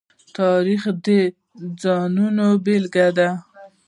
[0.37, 1.07] تاریخ د
[1.81, 3.29] ځانونو بېلګه ده.